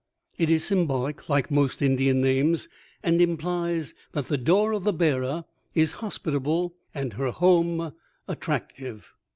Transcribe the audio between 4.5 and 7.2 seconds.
of the bearer is hospitable and